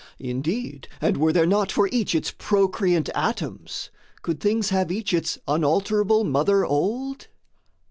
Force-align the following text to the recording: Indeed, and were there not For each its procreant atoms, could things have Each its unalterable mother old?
Indeed, 0.17 0.87
and 0.99 1.15
were 1.15 1.31
there 1.31 1.45
not 1.45 1.71
For 1.71 1.87
each 1.91 2.15
its 2.15 2.33
procreant 2.35 3.09
atoms, 3.09 3.91
could 4.23 4.39
things 4.39 4.69
have 4.69 4.91
Each 4.91 5.13
its 5.13 5.37
unalterable 5.47 6.23
mother 6.23 6.65
old? 6.65 7.27